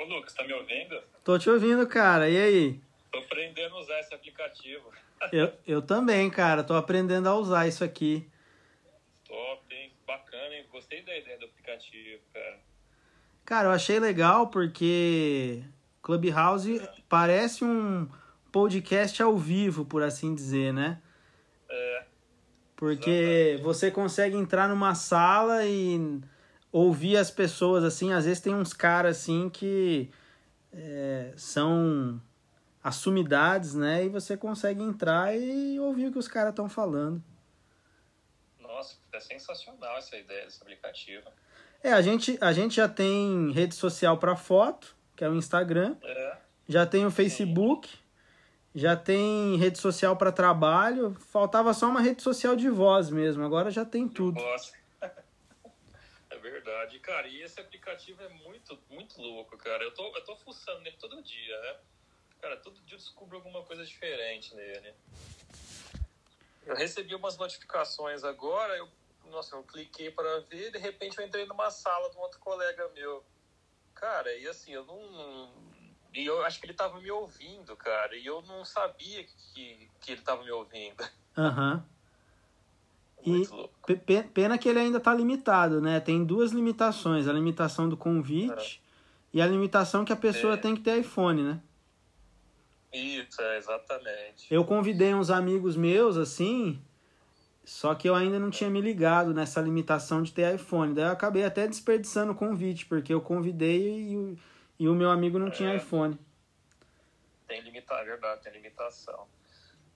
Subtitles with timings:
[0.00, 0.98] Ô, Lucas, tá me ouvindo?
[1.22, 2.26] Tô te ouvindo, cara.
[2.30, 2.80] E aí?
[3.12, 4.90] Tô aprendendo a usar esse aplicativo.
[5.30, 6.64] Eu, eu também, cara.
[6.64, 8.26] Tô aprendendo a usar isso aqui.
[9.28, 9.92] Top, hein?
[10.06, 10.64] Bacana, hein?
[10.72, 12.58] Gostei da ideia do aplicativo, cara.
[13.44, 15.62] Cara, eu achei legal porque
[16.02, 18.08] Clubhouse parece um
[18.50, 21.02] podcast ao vivo, por assim dizer, né?
[21.68, 22.04] É,
[22.74, 23.62] Porque Exatamente.
[23.62, 26.22] você consegue entrar numa sala e
[26.72, 28.12] ouvir as pessoas, assim.
[28.12, 30.10] Às vezes tem uns caras, assim, que
[30.72, 32.20] é, são
[32.82, 34.04] assumidades, né?
[34.04, 37.22] E você consegue entrar e ouvir o que os caras estão falando.
[38.60, 41.24] nossa, é sensacional essa ideia desse aplicativo.
[41.82, 45.96] É, a gente, a gente já tem rede social para foto, que é o Instagram.
[46.02, 46.36] É,
[46.68, 47.88] Já tem o Facebook.
[48.74, 51.16] Já tem rede social para trabalho.
[51.18, 53.44] Faltava só uma rede social de voz mesmo.
[53.44, 54.40] Agora já tem tudo.
[54.40, 54.72] Nossa.
[56.40, 56.98] Verdade.
[57.00, 59.84] Cara, e esse aplicativo é muito, muito louco, cara.
[59.84, 61.76] Eu tô, eu tô fuçando nele todo dia, né?
[62.40, 64.94] Cara, todo dia eu descubro alguma coisa diferente nele.
[66.64, 68.88] Eu recebi umas notificações agora, eu,
[69.24, 72.88] nossa, eu cliquei para ver, de repente eu entrei numa sala de um outro colega
[72.90, 73.24] meu.
[73.94, 75.52] Cara, e assim, eu não.
[76.14, 80.12] E eu acho que ele tava me ouvindo, cara, e eu não sabia que, que
[80.12, 81.04] ele tava me ouvindo.
[81.36, 81.86] Aham.
[83.24, 83.46] E
[84.32, 86.00] pena que ele ainda tá limitado, né?
[86.00, 87.26] Tem duas limitações.
[87.28, 88.80] A limitação do convite
[89.32, 90.56] e a limitação que a pessoa É.
[90.56, 91.60] tem que ter iPhone, né?
[92.92, 94.46] Isso, é, exatamente.
[94.52, 96.80] Eu convidei uns amigos meus, assim,
[97.64, 100.92] só que eu ainda não tinha me ligado nessa limitação de ter iPhone.
[100.94, 104.38] Daí eu acabei até desperdiçando o convite, porque eu convidei e, o-
[104.78, 105.76] e o meu amigo não tinha É.
[105.76, 106.18] iPhone.
[107.46, 109.26] Tem limitação, é verdade, tem limitação.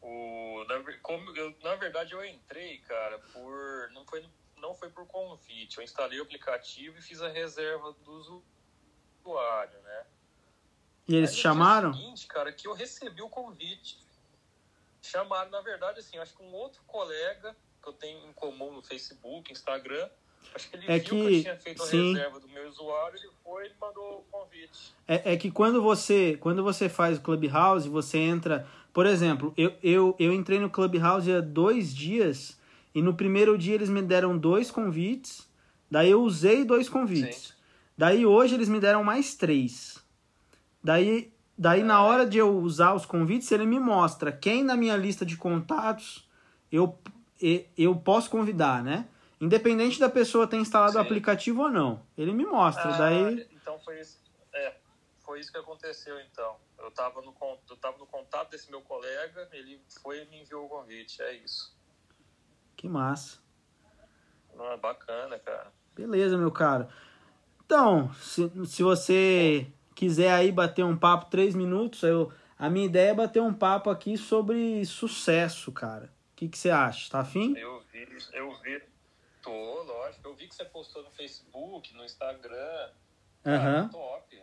[0.06, 3.90] O, na, como eu, na verdade, eu entrei, cara, por.
[3.92, 4.22] Não foi,
[4.58, 5.78] não foi por convite.
[5.78, 8.42] Eu instalei o aplicativo e fiz a reserva do
[9.22, 10.06] usuário, né?
[11.08, 11.94] E eles Aí, chamaram?
[11.94, 13.98] Seguinte, cara, que eu recebi o convite.
[15.00, 18.82] Chamaram, na verdade, assim, acho que um outro colega que eu tenho em comum no
[18.82, 20.10] Facebook, Instagram.
[20.54, 22.14] Acho que ele É viu que, que- eu tinha feito a sim.
[22.14, 24.94] reserva do meu usuário, ele foi e mandou o convite.
[25.06, 28.66] É, é que quando você, quando você faz o Clubhouse, você entra.
[28.92, 32.58] Por exemplo, eu, eu, eu entrei no Clubhouse há dois dias
[32.94, 35.48] e no primeiro dia eles me deram dois convites.
[35.90, 37.48] Daí eu usei dois convites.
[37.48, 37.52] Sim.
[37.96, 40.02] Daí hoje eles me deram mais três.
[40.82, 44.96] Daí, daí na hora de eu usar os convites, ele me mostra quem na minha
[44.96, 46.28] lista de contatos
[46.70, 46.98] eu,
[47.76, 49.06] eu posso convidar, né?
[49.44, 51.06] Independente da pessoa ter instalado o Sim.
[51.06, 52.02] aplicativo ou não.
[52.16, 52.94] Ele me mostra.
[52.94, 53.46] Ah, daí.
[53.52, 54.18] Então foi isso.
[54.54, 54.74] É,
[55.20, 56.56] foi isso que aconteceu então.
[56.78, 57.34] Eu tava no,
[57.68, 61.20] eu tava no contato desse meu colega, ele foi e me enviou o convite.
[61.20, 61.76] É isso.
[62.74, 63.38] Que massa.
[64.56, 65.70] Não é bacana, cara.
[65.94, 66.88] Beleza, meu caro.
[67.66, 73.10] Então, se, se você quiser aí bater um papo três minutos, eu, a minha ideia
[73.10, 76.06] é bater um papo aqui sobre sucesso, cara.
[76.32, 77.10] O que, que você acha?
[77.10, 77.54] Tá afim?
[77.58, 78.93] Eu vi, eu vi.
[79.44, 80.26] Tô, lógico.
[80.26, 82.88] Eu vi que você postou no Facebook, no Instagram.
[83.42, 83.88] Cara, Aham.
[83.88, 84.42] top.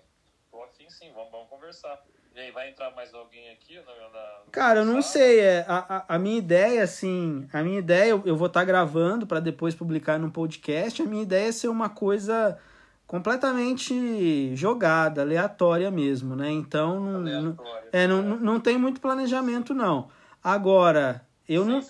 [0.52, 2.02] Tô afim sim, vamos, vamos conversar.
[2.36, 5.40] E aí, vai entrar mais alguém aqui na, no Cara, eu não sei.
[5.40, 9.40] É, a, a, minha ideia, assim, a minha ideia, eu, eu vou estar gravando para
[9.40, 11.02] depois publicar no podcast.
[11.02, 12.60] A minha ideia é ser uma coisa
[13.08, 16.50] completamente jogada, aleatória mesmo, né?
[16.52, 20.10] Então, não, é, não, não- não tem muito planejamento, não.
[20.42, 21.82] Agora, eu Sem não.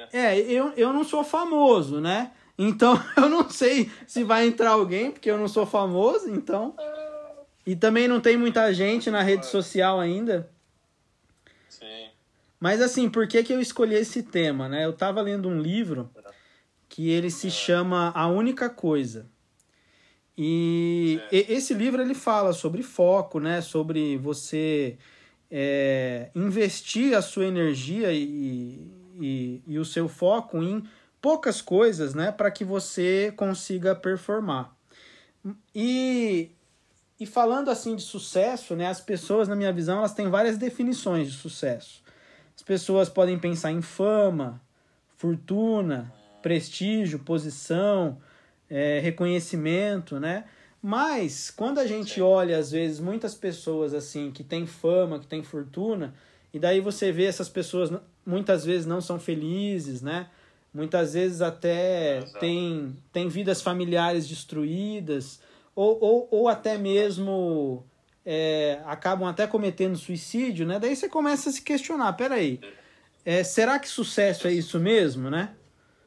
[0.00, 0.08] Né?
[0.12, 2.32] É, eu, eu não sou famoso, né?
[2.58, 6.74] Então eu não sei se vai entrar alguém, porque eu não sou famoso, então.
[7.66, 10.50] E também não tem muita gente na rede social ainda.
[11.68, 12.08] Sim.
[12.58, 14.84] Mas assim, por que, que eu escolhi esse tema, né?
[14.84, 16.10] Eu tava lendo um livro
[16.88, 19.26] que ele se chama A Única Coisa.
[20.36, 23.60] E e- esse livro ele fala sobre foco, né?
[23.60, 24.98] Sobre você
[25.50, 30.84] é, investir a sua energia e, e, e o seu foco em
[31.20, 32.32] poucas coisas, né?
[32.32, 34.74] Para que você consiga performar.
[35.74, 36.50] E,
[37.18, 38.86] e falando assim de sucesso, né?
[38.86, 42.02] As pessoas, na minha visão, elas têm várias definições de sucesso.
[42.56, 44.60] As pessoas podem pensar em fama,
[45.16, 46.12] fortuna,
[46.42, 48.18] prestígio, posição,
[48.68, 50.44] é, reconhecimento, né?
[50.82, 55.42] Mas quando a gente olha, às vezes, muitas pessoas assim que têm fama, que têm
[55.42, 56.14] fortuna,
[56.52, 57.90] e daí você vê essas pessoas
[58.30, 60.28] muitas vezes não são felizes, né?
[60.72, 62.38] Muitas vezes até Exato.
[62.38, 65.40] têm, têm vidas familiares destruídas,
[65.74, 67.84] ou, ou, ou até mesmo
[68.24, 70.78] é, acabam até cometendo suicídio, né?
[70.78, 72.60] Daí você começa a se questionar, peraí,
[73.24, 75.54] é, será que sucesso é isso mesmo, né?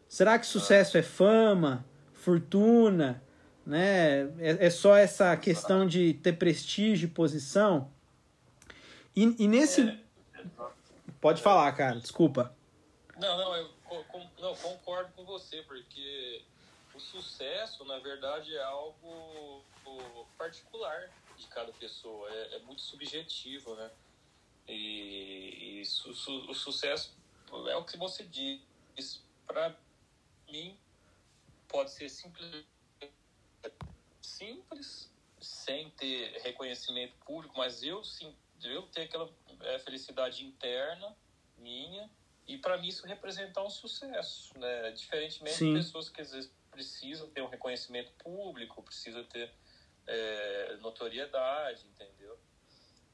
[0.08, 3.22] Será que sucesso é fama, fortuna,
[3.66, 4.30] né?
[4.40, 7.90] É, é só essa questão de ter prestígio, posição.
[9.16, 9.98] E, e nesse.
[11.24, 12.54] Pode falar, cara, desculpa.
[13.16, 13.74] Não, não, eu
[14.10, 16.44] com, não, concordo com você, porque
[16.94, 19.64] o sucesso, na verdade, é algo
[20.38, 23.90] particular de cada pessoa, é, é muito subjetivo, né?
[24.68, 27.16] E, e su, su, o sucesso
[27.70, 28.62] é o que você diz.
[29.48, 29.74] Para
[30.50, 30.78] mim,
[31.70, 32.66] pode ser simples,
[34.22, 35.10] simples,
[35.40, 39.30] sem ter reconhecimento público, mas eu sim, eu ter aquela
[39.62, 41.16] é, felicidade interna
[41.58, 42.10] minha
[42.48, 44.92] e para mim isso representar um sucesso, né?
[44.92, 45.74] Diferentemente sim.
[45.74, 49.54] de pessoas que às vezes precisam ter um reconhecimento ppúblico, precisam ter
[50.08, 52.38] é, notoriedade, entendeu?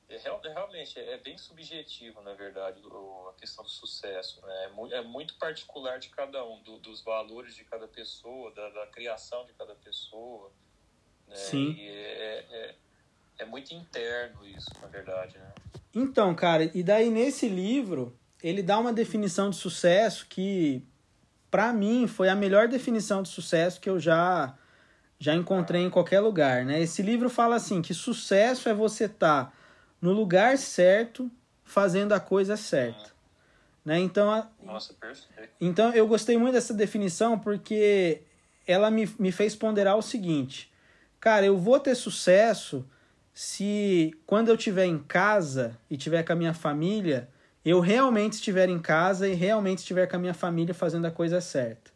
[0.10, 2.81] É, realmente é bem subjetivo, na verdade,
[3.30, 4.44] a questão do sucesso.
[4.44, 4.63] Né?
[4.63, 8.69] É, muito, é muito particular de cada um, do, dos valores de cada pessoa, da,
[8.69, 10.51] da criação de cada pessoa.
[11.28, 11.36] Né?
[11.36, 11.74] Sim.
[11.74, 12.75] E é, é,
[13.39, 15.38] é muito interno isso, na verdade.
[15.38, 15.51] Né?
[15.95, 20.86] Então, cara, e daí nesse livro ele dá uma definição de sucesso que,
[21.50, 24.56] para mim, foi a melhor definição de sucesso que eu já
[25.21, 26.80] já encontrei em qualquer lugar, né?
[26.81, 29.53] Esse livro fala assim que sucesso é você estar tá
[30.01, 31.30] no lugar certo,
[31.62, 33.12] fazendo a coisa certa.
[33.83, 34.00] Né?
[34.00, 34.47] Então, a...
[34.63, 35.51] Nossa, perfeito.
[35.59, 38.21] Então eu gostei muito dessa definição porque
[38.65, 40.71] ela me, me fez ponderar o seguinte:
[41.19, 42.88] cara, eu vou ter sucesso
[43.41, 47.30] se quando eu estiver em casa e estiver com a minha família,
[47.63, 51.39] eu realmente estiver em casa e realmente estiver com a minha família fazendo a coisa
[51.39, 51.89] certa.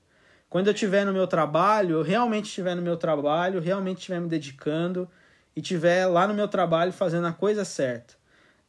[0.49, 4.29] Quando eu estiver no meu trabalho, eu realmente estiver no meu trabalho, realmente estiver me
[4.29, 5.05] dedicando
[5.53, 8.13] e estiver lá no meu trabalho fazendo a coisa certa.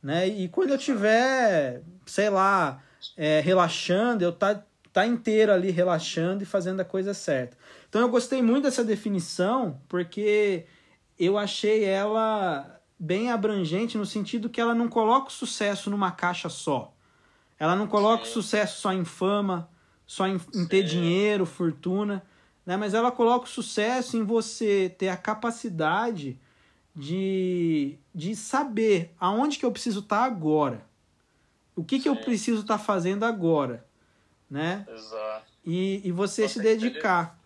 [0.02, 0.26] Né?
[0.26, 2.82] E quando eu estiver, sei lá,
[3.16, 7.56] é, relaxando, eu tá, tá inteiro ali relaxando e fazendo a coisa certa.
[7.88, 10.66] Então eu gostei muito dessa definição porque
[11.19, 16.49] eu achei ela bem abrangente no sentido que ela não coloca o sucesso numa caixa
[16.49, 16.94] só.
[17.58, 18.31] Ela não coloca Sim.
[18.31, 19.69] o sucesso só em fama,
[20.06, 22.25] só em, em ter dinheiro, fortuna,
[22.64, 22.76] né?
[22.76, 26.38] mas ela coloca o sucesso em você ter a capacidade
[26.94, 30.87] de, de saber aonde que eu preciso estar tá agora.
[31.76, 33.84] O que, que eu preciso estar tá fazendo agora.
[34.49, 34.87] Né?
[34.88, 35.52] Exato.
[35.64, 37.38] E, e você Nossa, se dedicar.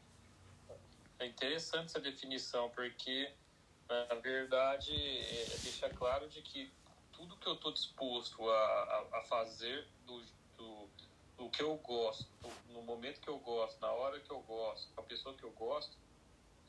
[1.18, 3.30] É interessante essa definição, porque
[3.88, 6.70] na verdade é, deixa claro de que
[7.12, 10.22] tudo que eu estou disposto a, a, a fazer do,
[10.56, 10.88] do,
[11.36, 12.28] do, que eu gosto,
[12.68, 15.50] no momento que eu gosto, na hora que eu gosto, com a pessoa que eu
[15.50, 15.96] gosto,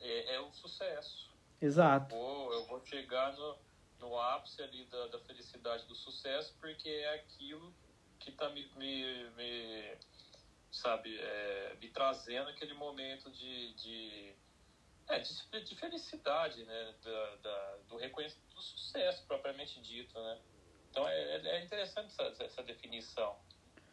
[0.00, 1.30] é, é um sucesso.
[1.60, 2.14] Exato.
[2.14, 3.58] Eu vou, eu vou chegar no,
[4.00, 7.72] no ápice ali da, da felicidade, do sucesso, porque é aquilo
[8.18, 9.96] que está me, me, me,
[10.70, 14.34] sabe, é, me trazendo aquele momento de, de,
[15.10, 20.40] é, de, de felicidade, né, da, da, do reconhecimento do sucesso propriamente dito, né.
[20.90, 23.36] Então é, é, é interessante essa, essa definição.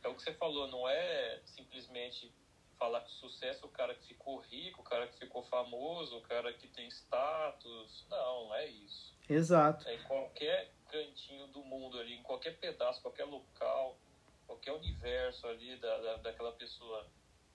[0.04, 2.32] É o que você falou, não é simplesmente
[2.78, 6.22] falar que sucesso é o cara que ficou rico, o cara que ficou famoso, o
[6.22, 8.06] cara que tem status.
[8.10, 9.16] Não, não é isso.
[9.28, 9.88] Exato.
[9.88, 13.98] É em qualquer cantinho do mundo ali, em qualquer pedaço, qualquer local,
[14.46, 17.06] qualquer universo ali da, da daquela pessoa,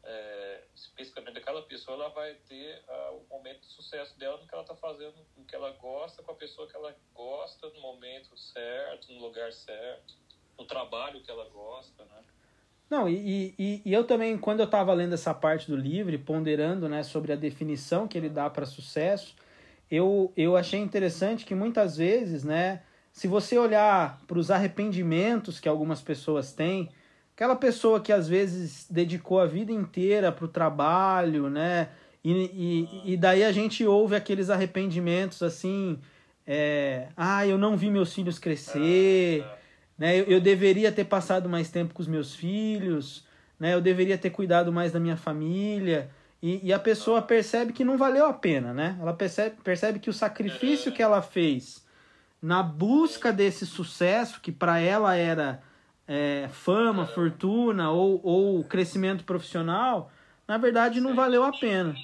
[0.04, 4.54] é, especificamente daquela pessoa, ela vai ter uh, o momento de sucesso dela no que
[4.54, 8.36] ela está fazendo, no que ela gosta, com a pessoa que ela gosta, no momento
[8.36, 10.14] certo, no lugar certo,
[10.58, 12.22] no trabalho que ela gosta, né?
[12.90, 16.90] Não, e, e, e eu também, quando eu estava lendo essa parte do livro, ponderando
[16.90, 19.34] né, sobre a definição que ele dá para sucesso,
[19.90, 25.68] eu, eu achei interessante que muitas vezes, né, se você olhar para os arrependimentos que
[25.68, 26.90] algumas pessoas têm,
[27.34, 31.88] aquela pessoa que às vezes dedicou a vida inteira para o trabalho, né,
[32.24, 32.32] e,
[33.04, 35.98] e, e daí a gente ouve aqueles arrependimentos assim,
[36.46, 39.44] é, ah, eu não vi meus filhos crescer.
[39.44, 39.62] Ah,
[39.98, 40.18] né?
[40.18, 43.24] Eu, eu deveria ter passado mais tempo com os meus filhos,
[43.58, 43.74] né?
[43.74, 46.10] eu deveria ter cuidado mais da minha família.
[46.42, 48.96] E, e a pessoa percebe que não valeu a pena, né?
[49.00, 51.86] Ela percebe, percebe que o sacrifício que ela fez
[52.42, 55.62] na busca desse sucesso, que para ela era
[56.12, 60.12] é, fama, fortuna ou, ou crescimento profissional,
[60.46, 61.94] na verdade não valeu a pena.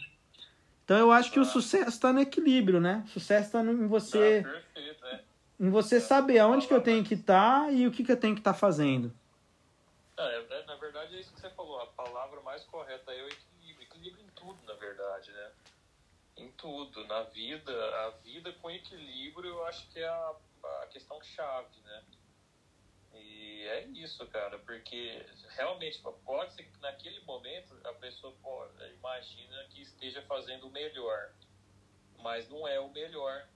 [0.83, 3.03] Então eu acho que o sucesso está no equilíbrio, né?
[3.05, 4.47] O sucesso está em você
[5.61, 8.19] em você saber aonde que eu tenho que estar tá e o que, que eu
[8.19, 9.13] tenho que estar tá fazendo.
[10.17, 11.79] É, é, na verdade é isso que você falou.
[11.81, 13.83] A palavra mais correta é o equilíbrio.
[13.83, 15.51] Equilíbrio em tudo, na verdade, né?
[16.39, 17.07] Em tudo.
[17.09, 17.73] Na vida,
[18.07, 20.33] a vida com equilíbrio eu acho que é a,
[20.83, 22.03] a questão chave, né?
[23.39, 25.25] E é isso, cara, porque
[25.57, 31.33] realmente pode ser que naquele momento a pessoa pode, imagina que esteja fazendo o melhor
[32.19, 33.49] mas não é o melhor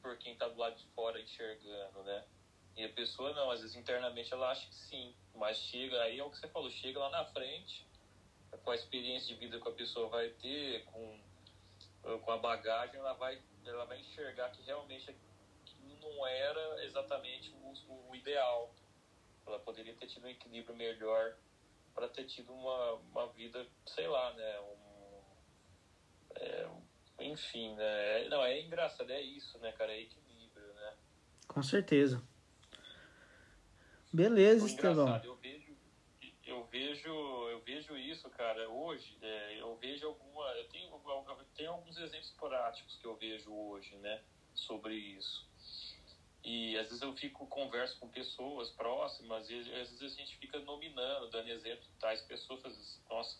[0.00, 2.24] por quem está do lado de fora enxergando, né?
[2.76, 6.24] E a pessoa não, às vezes internamente ela acha que sim, mas chega aí é
[6.24, 7.86] o que você falou, chega lá na frente,
[8.64, 11.20] com a experiência de vida que a pessoa vai ter, com,
[12.02, 15.14] com a bagagem, ela vai, ela vai enxergar que realmente
[16.00, 18.74] não era exatamente o, o ideal.
[19.46, 21.36] Ela poderia ter tido um equilíbrio melhor
[21.94, 24.60] para ter tido uma, uma vida, sei lá, né?
[24.60, 24.82] Um,
[26.36, 26.68] é,
[27.20, 28.28] enfim, né?
[28.28, 29.92] Não, é engraçado, é isso, né, cara?
[29.92, 30.96] É equilíbrio, né?
[31.48, 32.22] Com certeza.
[34.12, 35.08] Beleza, Estevão.
[35.24, 35.76] Eu vejo,
[36.44, 37.08] eu vejo,
[37.48, 40.44] eu vejo isso, cara, hoje, é, eu vejo alguma.
[40.52, 44.22] Eu tenho, eu tenho alguns exemplos práticos que eu vejo hoje, né?
[44.54, 45.50] Sobre isso.
[46.44, 50.58] E às vezes eu fico, converso com pessoas próximas e às vezes a gente fica
[50.60, 53.38] nominando, dando exemplo de tais pessoas, nossa,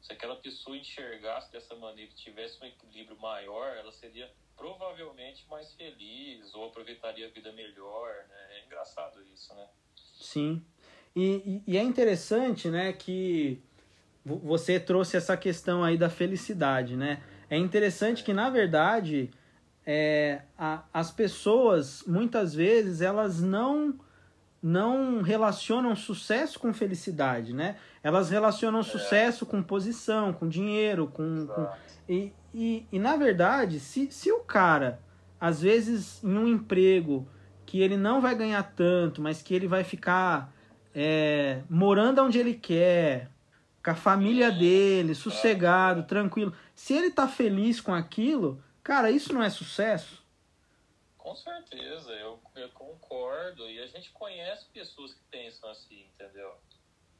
[0.00, 6.54] se aquela pessoa enxergasse dessa maneira, tivesse um equilíbrio maior, ela seria provavelmente mais feliz
[6.54, 8.46] ou aproveitaria a vida melhor, né?
[8.50, 9.66] É engraçado isso, né?
[10.20, 10.64] Sim.
[11.14, 13.60] E, e é interessante, né, que
[14.24, 17.22] você trouxe essa questão aí da felicidade, né?
[17.48, 19.30] É interessante que, na verdade,
[19.86, 23.94] é, a, as pessoas, muitas vezes, elas não
[24.62, 27.76] não relacionam sucesso com felicidade, né?
[28.02, 28.82] Elas relacionam é.
[28.82, 31.46] sucesso com posição, com dinheiro, com...
[31.46, 31.68] com
[32.08, 34.98] e, e, e, na verdade, se, se o cara,
[35.38, 37.28] às vezes, em um emprego
[37.64, 40.52] que ele não vai ganhar tanto, mas que ele vai ficar
[40.92, 43.30] é, morando onde ele quer,
[43.84, 46.52] com a família dele, sossegado, tranquilo.
[46.74, 50.24] Se ele tá feliz com aquilo, Cara, isso não é sucesso?
[51.18, 53.68] Com certeza, eu, eu concordo.
[53.68, 56.56] E a gente conhece pessoas que pensam assim, entendeu?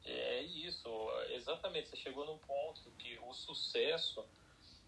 [0.04, 0.88] É isso,
[1.30, 1.88] exatamente.
[1.88, 4.24] Você chegou num ponto que o sucesso,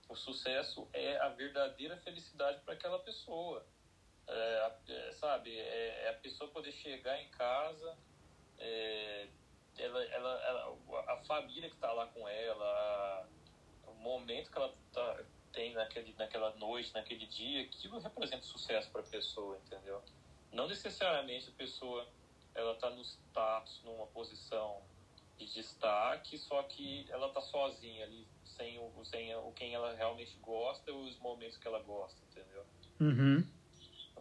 [0.08, 3.66] o sucesso é a verdadeira felicidade para aquela pessoa.
[4.28, 7.99] É, é, sabe, é, é, a pessoa poder chegar em casa,
[8.56, 9.26] é,
[9.78, 13.26] ela, ela, ela, a família que está lá com ela, a,
[13.90, 15.25] o momento que ela está
[15.59, 20.00] tem naquele, naquela noite, naquele dia, aquilo representa sucesso para a pessoa, entendeu?
[20.53, 22.07] Não necessariamente a pessoa
[22.55, 24.81] ela está no status, numa posição
[25.37, 30.37] de destaque, só que ela está sozinha ali, sem o, sem o quem ela realmente
[30.37, 32.65] gosta e os momentos que ela gosta, entendeu?
[33.00, 33.45] Uhum.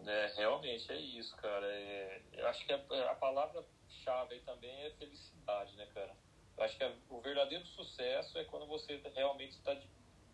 [0.07, 1.67] É, realmente é isso, cara.
[1.67, 6.15] É, eu acho que a, a palavra-chave aí também é felicidade, né, cara?
[6.57, 9.87] Eu acho que a, o verdadeiro sucesso é quando você realmente está de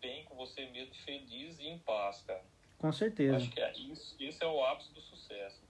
[0.04, 2.44] bem com você mesmo, feliz e em paz, cara.
[2.76, 3.36] Com certeza.
[3.36, 5.63] Acho que é isso, isso é o ápice do sucesso,